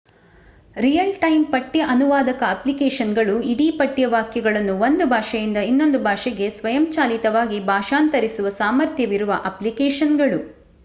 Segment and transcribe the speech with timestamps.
[0.75, 10.41] real-time ಪಠ್ಯ ಅನುವಾದಕ ಅಪ್ಲಿಕೇಶನ್‌ಗಳು– ಇಡೀ ಪಠ್ಯ ವಾಕ್ಯಗಳನ್ನು ಒಂದು ಭಾಷೆಯಿಂದ ಇನ್ನೊಂದು ಭಾಷೆಗೆ ಸ್ವಯಂಚಾಲಿತವಾಗಿ ಭಾಷಾಂತರಿಸುವ ಸಾಮರ್ಥ್ಯವಿರುವ ಅಪ್ಲಿಕೇಶನ್‌ಗಳು